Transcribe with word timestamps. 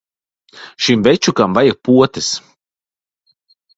Šim 0.85 1.03
večukam 1.09 1.55
vajag 1.59 1.79
potes. 1.91 2.31